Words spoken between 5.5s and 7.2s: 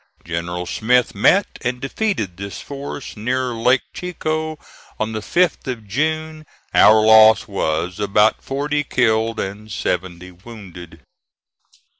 of June. Our